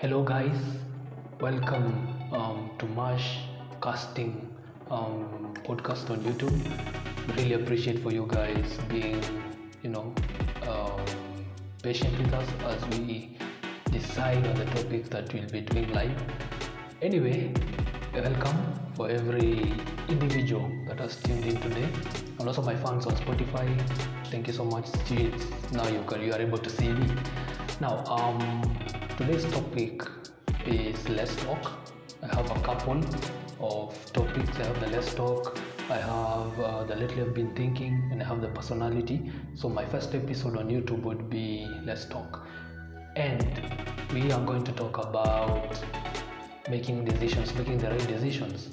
Hello, 0.00 0.22
guys. 0.22 0.56
Welcome 1.40 2.06
um, 2.32 2.70
to 2.78 2.86
Mash 2.86 3.40
Casting 3.82 4.48
um, 4.92 5.52
podcast 5.64 6.08
on 6.10 6.20
YouTube. 6.20 7.36
Really 7.36 7.54
appreciate 7.54 7.98
for 7.98 8.12
you 8.12 8.24
guys 8.28 8.78
being, 8.88 9.20
you 9.82 9.90
know, 9.90 10.14
um, 10.68 11.04
patient 11.82 12.16
with 12.16 12.32
us 12.32 12.48
as 12.66 12.96
we 12.96 13.36
decide 13.90 14.46
on 14.46 14.54
the 14.54 14.66
topics 14.66 15.08
that 15.08 15.34
we'll 15.34 15.48
be 15.48 15.62
doing 15.62 15.92
live. 15.92 16.22
Anyway, 17.02 17.52
welcome 18.14 18.74
for 18.94 19.10
every 19.10 19.74
individual 20.08 20.70
that 20.86 21.00
has 21.00 21.20
tuned 21.22 21.44
in 21.44 21.56
today, 21.56 21.88
and 22.38 22.46
also 22.46 22.62
my 22.62 22.76
fans 22.76 23.04
on 23.04 23.16
Spotify. 23.16 23.66
Thank 24.26 24.46
you 24.46 24.52
so 24.52 24.64
much. 24.64 24.86
Now 25.72 25.88
you 25.88 26.04
can, 26.06 26.22
you 26.22 26.32
are 26.34 26.40
able 26.40 26.58
to 26.58 26.70
see 26.70 26.88
me. 26.88 27.12
Now, 27.80 28.04
um, 28.06 28.78
today's 29.18 29.44
topic 29.46 30.02
is 30.64 31.08
let's 31.08 31.34
talk. 31.42 31.72
I 32.22 32.36
have 32.36 32.48
a 32.52 32.60
couple 32.60 33.00
of 33.58 34.12
topics. 34.12 34.60
I 34.60 34.66
have 34.66 34.78
the 34.78 34.86
let's 34.86 35.12
talk. 35.12 35.58
I 35.90 35.96
have 35.96 36.60
uh, 36.60 36.84
the 36.84 36.94
little 36.94 37.22
I've 37.22 37.34
been 37.34 37.52
thinking, 37.56 38.00
and 38.12 38.22
I 38.22 38.24
have 38.24 38.40
the 38.40 38.46
personality. 38.46 39.32
So 39.56 39.68
my 39.68 39.84
first 39.84 40.14
episode 40.14 40.56
on 40.56 40.68
YouTube 40.68 41.02
would 41.02 41.28
be 41.28 41.66
let's 41.84 42.04
talk, 42.04 42.46
and 43.16 43.60
we 44.12 44.30
are 44.30 44.40
going 44.46 44.62
to 44.62 44.72
talk 44.72 44.98
about 44.98 45.82
making 46.70 47.04
decisions, 47.04 47.52
making 47.56 47.78
the 47.78 47.90
right 47.90 48.06
decisions. 48.06 48.70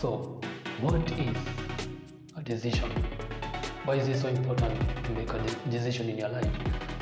So, 0.00 0.40
what 0.80 1.12
is 1.20 1.36
a 2.34 2.40
decision? 2.40 2.90
Why 3.84 3.96
is 3.96 4.08
it 4.08 4.16
so 4.16 4.28
important 4.28 5.04
to 5.04 5.10
make 5.12 5.30
a 5.34 5.38
de- 5.38 5.70
decision 5.70 6.08
in 6.08 6.16
your 6.16 6.30
life? 6.30 6.50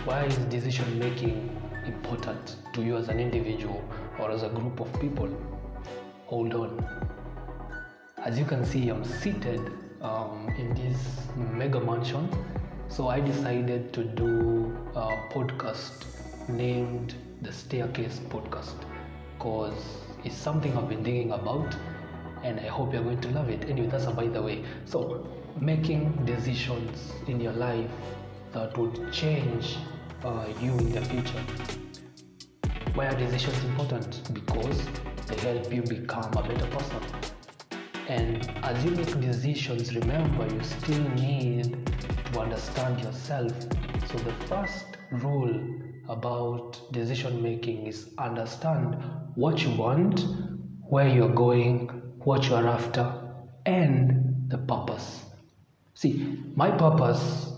Why 0.04 0.24
is 0.24 0.36
decision 0.56 0.98
making 0.98 1.65
important 1.86 2.56
to 2.72 2.82
you 2.82 2.96
as 2.96 3.08
an 3.08 3.20
individual 3.20 3.82
or 4.18 4.30
as 4.30 4.42
a 4.42 4.48
group 4.48 4.80
of 4.80 5.00
people? 5.00 5.28
Hold 6.26 6.54
on. 6.54 6.86
As 8.18 8.38
you 8.38 8.44
can 8.44 8.64
see, 8.64 8.88
I'm 8.88 9.04
seated 9.04 9.60
um, 10.02 10.48
in 10.58 10.74
this 10.74 10.98
mega 11.36 11.80
mansion. 11.80 12.28
So 12.88 13.08
I 13.08 13.20
decided 13.20 13.92
to 13.92 14.04
do 14.04 14.76
a 14.94 15.08
podcast 15.32 16.04
named 16.48 17.14
the 17.42 17.52
Staircase 17.52 18.20
Podcast 18.30 18.74
because 19.36 19.74
it's 20.24 20.36
something 20.36 20.76
I've 20.76 20.88
been 20.88 21.04
thinking 21.04 21.32
about 21.32 21.74
and 22.42 22.60
I 22.60 22.66
hope 22.66 22.92
you're 22.92 23.02
going 23.02 23.20
to 23.20 23.28
love 23.30 23.48
it. 23.48 23.68
Anyway, 23.68 23.88
that's 23.88 24.06
a 24.06 24.12
by 24.12 24.26
the 24.26 24.40
way. 24.40 24.64
So, 24.84 25.26
making 25.60 26.24
decisions 26.24 27.12
in 27.26 27.40
your 27.40 27.52
life 27.52 27.90
that 28.52 28.76
would 28.78 29.12
change 29.12 29.76
uh, 30.24 30.46
you 30.60 30.72
in 30.78 30.92
the 30.92 31.02
future. 31.02 31.42
Why 32.94 33.06
are 33.06 33.16
decisions 33.16 33.62
important? 33.64 34.32
Because 34.32 34.86
they 35.26 35.36
help 35.36 35.72
you 35.72 35.82
become 35.82 36.32
a 36.32 36.42
better 36.42 36.66
person. 36.66 37.02
And 38.08 38.48
as 38.62 38.84
you 38.84 38.92
make 38.92 39.20
decisions, 39.20 39.94
remember 39.94 40.46
you 40.54 40.62
still 40.62 41.08
need 41.10 41.86
to 42.32 42.40
understand 42.40 43.00
yourself. 43.00 43.52
So, 44.08 44.18
the 44.18 44.32
first 44.46 44.86
rule 45.10 45.60
about 46.08 46.80
decision 46.92 47.42
making 47.42 47.86
is 47.86 48.10
understand 48.18 48.96
what 49.34 49.62
you 49.62 49.70
want, 49.70 50.24
where 50.88 51.08
you're 51.08 51.34
going, 51.34 51.88
what 52.20 52.48
you're 52.48 52.66
after, 52.66 53.12
and 53.66 54.48
the 54.48 54.58
purpose. 54.58 55.24
See, 55.94 56.38
my 56.54 56.70
purpose 56.70 57.52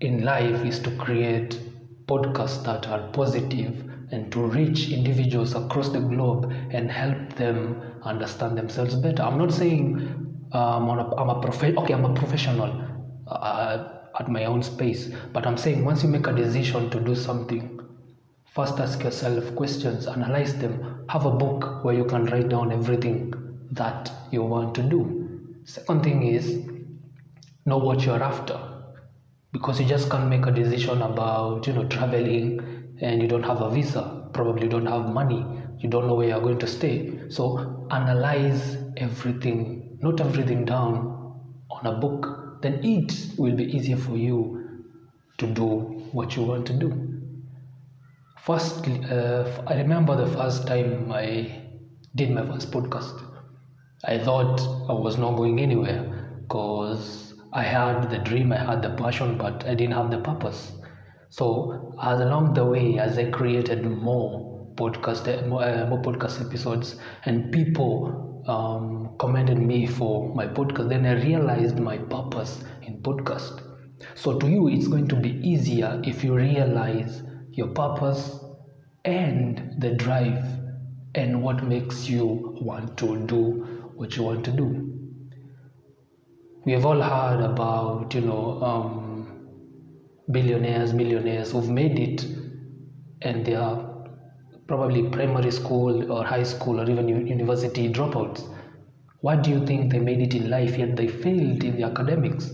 in 0.00 0.24
life 0.24 0.64
is 0.64 0.78
to 0.80 0.90
create 0.96 1.58
podcasts 2.06 2.64
that 2.64 2.86
are 2.88 3.08
positive 3.12 3.90
and 4.12 4.30
to 4.32 4.40
reach 4.40 4.90
individuals 4.90 5.54
across 5.54 5.88
the 5.88 6.00
globe 6.00 6.52
and 6.70 6.90
help 6.90 7.34
them 7.34 7.80
understand 8.02 8.56
themselves 8.56 8.94
better. 8.96 9.22
I'm 9.22 9.38
not 9.38 9.52
saying 9.52 9.98
um, 10.52 10.90
I'm, 10.90 10.98
a, 10.98 11.16
I'm 11.16 11.30
a 11.30 11.40
prof- 11.40 11.76
okay, 11.78 11.94
I'm 11.94 12.04
a 12.04 12.14
professional 12.14 12.86
uh, 13.26 13.88
at 14.18 14.28
my 14.28 14.44
own 14.44 14.62
space, 14.62 15.10
but 15.32 15.46
I'm 15.46 15.56
saying 15.56 15.84
once 15.84 16.02
you 16.02 16.08
make 16.08 16.26
a 16.26 16.32
decision 16.32 16.90
to 16.90 17.00
do 17.00 17.14
something, 17.14 17.80
first 18.44 18.78
ask 18.78 19.02
yourself 19.02 19.54
questions, 19.56 20.06
analyze 20.06 20.54
them, 20.56 21.06
have 21.08 21.24
a 21.26 21.30
book 21.30 21.84
where 21.84 21.94
you 21.94 22.04
can 22.04 22.26
write 22.26 22.48
down 22.48 22.70
everything 22.72 23.32
that 23.72 24.12
you 24.30 24.42
want 24.42 24.74
to 24.76 24.82
do. 24.82 25.40
Second 25.64 26.04
thing 26.04 26.22
is 26.22 26.60
know 27.66 27.78
what 27.78 28.04
you're 28.04 28.22
after 28.22 28.73
because 29.54 29.80
you 29.80 29.86
just 29.86 30.10
can't 30.10 30.28
make 30.28 30.46
a 30.46 30.50
decision 30.50 31.00
about 31.02 31.66
you 31.66 31.72
know 31.72 31.84
traveling 31.88 32.46
and 33.00 33.22
you 33.22 33.28
don't 33.28 33.44
have 33.44 33.60
a 33.62 33.70
visa. 33.70 34.28
Probably 34.32 34.64
you 34.64 34.68
don't 34.70 34.86
have 34.86 35.08
money. 35.08 35.46
You 35.78 35.88
don't 35.88 36.06
know 36.08 36.14
where 36.14 36.28
you're 36.28 36.40
going 36.40 36.58
to 36.58 36.66
stay. 36.66 37.30
So 37.30 37.86
analyze 37.90 38.76
everything. 38.96 39.98
Note 40.02 40.20
everything 40.20 40.64
down 40.64 40.96
on 41.70 41.86
a 41.86 41.92
book. 41.92 42.60
Then 42.62 42.80
it 42.84 43.14
will 43.38 43.54
be 43.54 43.64
easier 43.76 43.96
for 43.96 44.16
you 44.16 44.84
to 45.38 45.46
do 45.46 45.66
what 46.12 46.36
you 46.36 46.42
want 46.42 46.66
to 46.66 46.72
do. 46.72 46.90
First 48.38 48.86
uh, 48.88 49.62
i 49.66 49.74
remember 49.74 50.16
the 50.16 50.26
first 50.36 50.66
time 50.66 51.10
i 51.12 51.62
did 52.14 52.30
my 52.30 52.44
first 52.46 52.70
podcast. 52.72 53.22
I 54.04 54.18
thought 54.18 54.60
i 54.90 54.92
was 54.92 55.16
not 55.18 55.36
going 55.36 55.60
anywhere 55.60 56.02
because 56.42 57.33
i 57.54 57.62
had 57.62 58.10
the 58.10 58.18
dream 58.18 58.52
i 58.52 58.58
had 58.70 58.82
the 58.82 58.90
passion 59.02 59.36
but 59.38 59.64
i 59.66 59.74
didn't 59.74 59.94
have 59.94 60.10
the 60.10 60.18
purpose. 60.18 60.72
So 61.30 61.94
as 62.02 62.20
along 62.20 62.54
the 62.54 62.64
way 62.64 62.98
as 62.98 63.18
i 63.18 63.24
created 63.30 63.84
more 63.84 64.68
podcast 64.76 65.46
more, 65.46 65.62
uh, 65.62 65.86
more 65.86 66.02
podcast 66.02 66.40
episodes 66.44 66.96
and 67.24 67.50
people 67.52 68.42
um, 68.46 69.16
commended 69.18 69.58
me 69.58 69.86
for 69.86 70.34
my 70.34 70.46
podcast 70.46 70.88
then 70.90 71.06
i 71.06 71.12
realized 71.12 71.78
my 71.78 71.98
purpose 71.98 72.62
in 72.82 73.00
podcast. 73.02 73.60
So 74.14 74.38
to 74.38 74.48
you 74.48 74.68
it's 74.68 74.88
going 74.88 75.08
to 75.08 75.16
be 75.16 75.32
easier 75.52 76.00
if 76.04 76.22
you 76.24 76.34
realize 76.34 77.22
your 77.52 77.68
purpose 77.68 78.38
and 79.04 79.74
the 79.78 79.90
drive 79.92 80.44
and 81.14 81.42
what 81.42 81.64
makes 81.64 82.08
you 82.08 82.26
want 82.60 82.96
to 82.98 83.24
do 83.26 83.42
what 83.96 84.16
you 84.16 84.22
want 84.24 84.44
to 84.44 84.52
do 84.52 84.93
we 86.64 86.72
have 86.72 86.86
all 86.86 87.00
heard 87.00 87.40
about 87.40 88.14
you 88.14 88.22
know 88.22 88.62
um, 88.62 89.26
billionaires 90.30 90.94
millionaires 90.94 91.52
who've 91.52 91.68
made 91.68 91.98
it 91.98 92.24
and 93.22 93.44
they 93.44 93.54
are 93.54 93.94
probably 94.66 95.02
primary 95.10 95.50
school 95.50 96.10
or 96.10 96.24
high 96.24 96.42
school 96.42 96.80
or 96.80 96.90
even 96.90 97.08
university 97.08 97.92
dropouts. 97.92 98.48
Why 99.20 99.36
do 99.36 99.50
you 99.50 99.66
think 99.66 99.92
they 99.92 99.98
made 99.98 100.20
it 100.22 100.34
in 100.34 100.48
life 100.48 100.78
yet 100.78 100.96
they 100.96 101.08
failed 101.08 101.64
in 101.64 101.76
the 101.76 101.84
academics? 101.84 102.50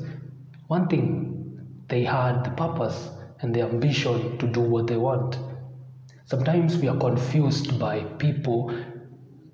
One 0.67 0.89
thing 0.89 1.85
they 1.89 2.05
had 2.05 2.45
the 2.45 2.51
purpose 2.51 3.11
and 3.41 3.55
the 3.55 3.63
ambition 3.63 4.39
to 4.39 4.47
do 4.47 4.61
what 4.61 4.87
they 4.87 4.97
want. 4.97 5.39
Sometimes 6.25 6.79
we 6.79 6.89
are 6.89 6.97
confused 6.99 7.79
by 7.79 8.03
people 8.19 8.73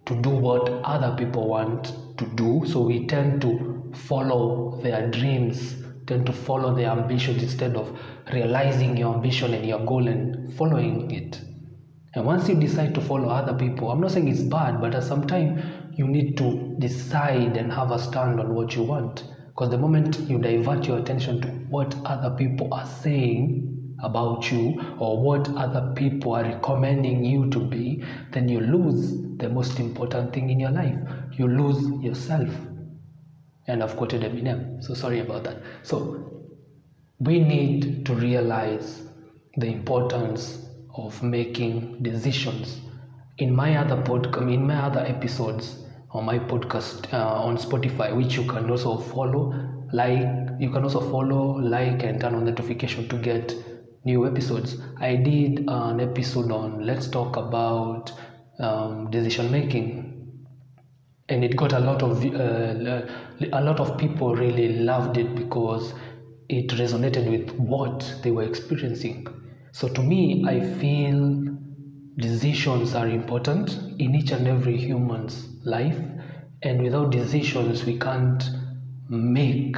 to 0.06 0.22
do 0.22 0.30
what 0.30 0.68
other 0.84 1.14
people 1.16 1.48
want 1.48 1.94
to 2.18 2.26
do 2.34 2.62
so 2.66 2.80
we 2.80 3.06
tend 3.06 3.40
to 3.42 3.75
follow 3.96 4.80
their 4.82 5.10
dreams 5.10 5.76
tend 6.06 6.26
to 6.26 6.32
follow 6.32 6.74
their 6.74 6.90
ambitions 6.90 7.42
instead 7.42 7.76
of 7.76 7.98
realizing 8.32 8.96
your 8.96 9.14
ambition 9.14 9.54
and 9.54 9.66
your 9.66 9.84
goal 9.84 10.06
and 10.06 10.52
following 10.54 11.10
it. 11.10 11.40
And 12.14 12.24
once 12.24 12.48
you 12.48 12.54
decide 12.54 12.94
to 12.94 13.00
follow 13.00 13.28
other 13.28 13.52
people 13.52 13.90
i'm 13.90 14.00
not 14.00 14.12
saying 14.12 14.28
it's 14.28 14.40
bad 14.40 14.80
but 14.80 14.94
at 14.94 15.04
some 15.04 15.26
time 15.26 15.90
you 15.92 16.06
need 16.06 16.36
to 16.38 16.74
decide 16.78 17.56
and 17.56 17.72
have 17.72 17.90
a 17.90 17.98
stand 17.98 18.40
on 18.40 18.54
what 18.54 18.74
you 18.74 18.82
want. 18.82 19.24
Because 19.48 19.70
the 19.70 19.78
moment 19.78 20.20
you 20.20 20.38
divert 20.38 20.86
your 20.86 20.98
attention 20.98 21.40
to 21.40 21.48
what 21.48 21.94
other 22.04 22.36
people 22.36 22.72
are 22.72 22.86
saying 22.86 23.94
about 24.02 24.52
you 24.52 24.78
or 24.98 25.22
what 25.22 25.48
other 25.56 25.92
people 25.96 26.34
are 26.34 26.42
recommending 26.44 27.24
you 27.24 27.48
to 27.48 27.58
be 27.58 28.04
then 28.32 28.46
you 28.46 28.60
lose 28.60 29.14
the 29.38 29.48
most 29.48 29.80
important 29.80 30.34
thing 30.34 30.50
in 30.50 30.60
your 30.60 30.70
life. 30.70 30.98
You 31.32 31.48
lose 31.48 31.88
yourself 32.02 32.50
and 33.66 33.82
I've 33.82 33.96
quoted 33.96 34.22
Eminem, 34.22 34.82
so 34.82 34.94
sorry 34.94 35.20
about 35.20 35.44
that. 35.44 35.62
So 35.82 36.46
we 37.18 37.38
need 37.40 38.04
to 38.06 38.14
realize 38.14 39.02
the 39.56 39.66
importance 39.66 40.66
of 40.94 41.22
making 41.22 42.02
decisions. 42.02 42.80
In 43.38 43.54
my 43.54 43.76
other 43.76 43.96
podcast, 44.02 44.52
in 44.52 44.66
my 44.66 44.76
other 44.76 45.00
episodes 45.00 45.82
on 46.10 46.24
my 46.24 46.38
podcast 46.38 47.12
uh, 47.12 47.42
on 47.42 47.56
Spotify, 47.56 48.16
which 48.16 48.36
you 48.36 48.44
can 48.44 48.70
also 48.70 48.96
follow, 48.96 49.52
like 49.92 50.26
you 50.58 50.70
can 50.70 50.82
also 50.82 51.00
follow, 51.00 51.58
like, 51.58 52.02
and 52.02 52.20
turn 52.20 52.34
on 52.34 52.44
notification 52.44 53.08
to 53.08 53.16
get 53.18 53.54
new 54.04 54.26
episodes. 54.26 54.80
I 54.98 55.16
did 55.16 55.64
an 55.68 56.00
episode 56.00 56.50
on 56.52 56.86
let's 56.86 57.08
talk 57.08 57.36
about 57.36 58.12
um, 58.58 59.10
decision 59.10 59.50
making 59.50 60.15
and 61.28 61.44
it 61.44 61.56
got 61.56 61.72
a 61.72 61.78
lot 61.80 62.02
of 62.02 62.24
uh, 62.24 63.02
a 63.52 63.60
lot 63.62 63.80
of 63.80 63.96
people 63.98 64.34
really 64.34 64.68
loved 64.90 65.16
it 65.18 65.34
because 65.34 65.94
it 66.48 66.68
resonated 66.68 67.28
with 67.28 67.50
what 67.58 68.14
they 68.22 68.30
were 68.30 68.44
experiencing 68.44 69.26
so 69.72 69.88
to 69.88 70.02
me 70.02 70.44
i 70.46 70.60
feel 70.60 71.20
decisions 72.18 72.94
are 72.94 73.08
important 73.08 73.76
in 73.98 74.14
each 74.14 74.30
and 74.30 74.48
every 74.48 74.76
human's 74.76 75.48
life, 75.64 75.98
and 76.62 76.80
without 76.82 77.10
decisions, 77.12 77.84
we 77.84 77.98
can't 77.98 78.48
make 79.08 79.76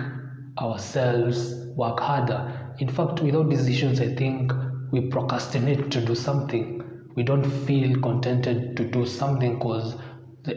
ourselves 0.61 1.55
work 1.77 2.01
harder. 2.01 2.75
In 2.79 2.89
fact, 2.89 3.21
without 3.21 3.51
decisions, 3.51 4.01
I 4.01 4.15
think 4.15 4.53
we 4.93 5.01
procrastinate 5.09 5.91
to 5.91 6.01
do 6.05 6.15
something. 6.15 6.83
We 7.17 7.23
don't 7.25 7.45
feel 7.45 8.01
contented 8.01 8.77
to 8.77 8.85
do 8.85 9.05
something 9.05 9.55
because 9.59 9.97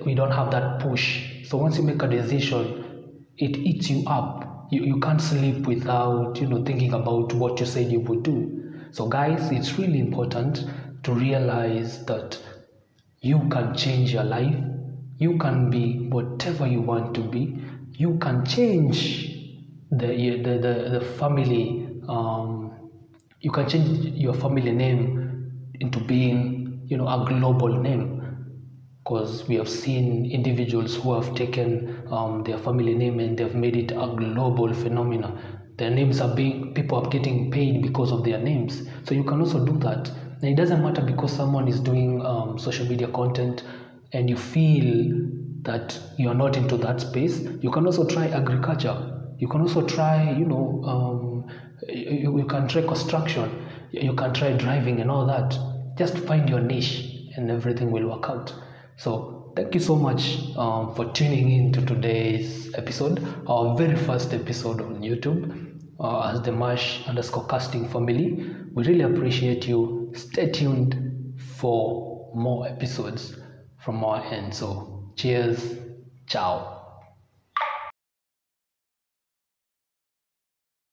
we 0.05 0.15
don't 0.15 0.31
have 0.31 0.51
that 0.51 0.79
push. 0.79 1.23
So 1.43 1.57
once 1.57 1.77
you 1.77 1.83
make 1.83 2.01
a 2.01 2.07
decision, 2.07 3.25
it 3.37 3.57
eats 3.57 3.89
you 3.89 4.03
up. 4.07 4.67
You, 4.71 4.83
you 4.83 4.99
can't 4.99 5.21
sleep 5.21 5.67
without 5.67 6.39
you 6.39 6.47
know 6.47 6.63
thinking 6.63 6.93
about 6.93 7.33
what 7.33 7.59
you 7.59 7.65
said 7.65 7.91
you 7.91 7.99
would 8.01 8.23
do. 8.23 8.87
So 8.91 9.07
guys, 9.07 9.51
it's 9.51 9.77
really 9.77 9.99
important 9.99 10.65
to 11.03 11.13
realize 11.13 12.05
that 12.05 12.39
you 13.21 13.47
can 13.49 13.75
change 13.75 14.13
your 14.13 14.23
life. 14.23 14.55
You 15.17 15.37
can 15.37 15.69
be 15.69 16.07
whatever 16.09 16.67
you 16.67 16.81
want 16.81 17.13
to 17.15 17.21
be. 17.21 17.57
You 17.97 18.17
can 18.19 18.45
change 18.45 19.35
the 19.91 20.07
the 20.45 20.53
the, 20.65 20.73
the 20.99 21.01
family. 21.19 21.87
Um, 22.07 22.71
you 23.39 23.51
can 23.51 23.67
change 23.67 24.05
your 24.25 24.33
family 24.33 24.71
name 24.71 25.71
into 25.79 25.99
being 25.99 26.83
you 26.87 26.97
know 26.97 27.07
a 27.07 27.25
global 27.27 27.69
name 27.81 28.20
because 29.03 29.47
we 29.47 29.55
have 29.55 29.67
seen 29.67 30.29
individuals 30.31 30.95
who 30.95 31.13
have 31.13 31.33
taken 31.33 32.05
um, 32.11 32.43
their 32.43 32.57
family 32.57 32.93
name 32.93 33.19
and 33.19 33.37
they've 33.37 33.55
made 33.55 33.75
it 33.75 33.91
a 33.91 34.13
global 34.15 34.71
phenomenon. 34.73 35.39
Their 35.77 35.89
names 35.89 36.21
are 36.21 36.33
being 36.35 36.73
people 36.75 36.99
are 37.03 37.09
getting 37.09 37.49
paid 37.49 37.81
because 37.81 38.11
of 38.11 38.23
their 38.23 38.37
names. 38.37 38.83
So 39.03 39.15
you 39.15 39.23
can 39.23 39.39
also 39.39 39.65
do 39.65 39.77
that. 39.79 40.09
And 40.09 40.43
it 40.43 40.55
doesn't 40.55 40.83
matter 40.83 41.01
because 41.01 41.35
someone 41.35 41.67
is 41.67 41.79
doing 41.79 42.23
um, 42.23 42.59
social 42.59 42.85
media 42.85 43.07
content 43.07 43.63
and 44.13 44.29
you 44.29 44.37
feel 44.37 45.19
that 45.63 45.99
you 46.17 46.29
are 46.29 46.35
not 46.35 46.57
into 46.57 46.75
that 46.75 46.99
space 46.99 47.39
you 47.61 47.69
can 47.71 47.85
also 47.85 48.05
try 48.05 48.27
agriculture. 48.27 49.19
You 49.39 49.47
can 49.47 49.61
also 49.61 49.81
try 49.81 50.31
you 50.31 50.45
know 50.45 50.83
um, 50.85 51.45
you, 51.89 52.37
you 52.37 52.45
can 52.45 52.67
try 52.67 52.83
construction. 52.83 53.65
You 53.91 54.13
can 54.13 54.33
try 54.33 54.51
driving 54.51 55.01
and 55.01 55.09
all 55.09 55.25
that. 55.25 55.57
Just 55.97 56.19
find 56.19 56.47
your 56.47 56.61
niche 56.61 57.29
and 57.35 57.49
everything 57.49 57.89
will 57.89 58.07
work 58.07 58.29
out 58.29 58.53
so 59.03 59.51
thank 59.55 59.73
you 59.73 59.79
so 59.79 59.95
much 59.95 60.23
um, 60.55 60.93
for 60.95 61.05
tuning 61.13 61.49
in 61.51 61.71
to 61.73 61.81
today's 61.85 62.73
episode 62.75 63.15
our 63.47 63.75
very 63.75 63.95
first 63.95 64.33
episode 64.33 64.81
on 64.81 65.01
youtube. 65.01 65.41
Uh, 65.99 66.31
as 66.31 66.41
the 66.41 66.51
mash 66.51 67.05
underscore 67.07 67.45
casting 67.47 67.87
family 67.87 68.25
we 68.73 68.83
really 68.85 69.01
appreciate 69.01 69.67
you. 69.67 70.11
Stay 70.15 70.49
tuned 70.49 70.95
for 71.37 72.31
more 72.33 72.67
episodes 72.67 73.35
from 73.77 74.03
our 74.03 74.23
end. 74.23 74.53
So 74.53 75.11
cheers. 75.17 75.75
Ciao 76.27 76.80